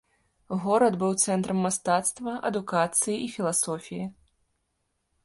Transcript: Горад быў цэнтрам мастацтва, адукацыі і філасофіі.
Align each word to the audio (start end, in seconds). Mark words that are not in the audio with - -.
Горад 0.61 0.95
быў 1.01 1.11
цэнтрам 1.27 1.59
мастацтва, 1.65 2.31
адукацыі 2.49 3.17
і 3.27 3.29
філасофіі. 3.35 4.05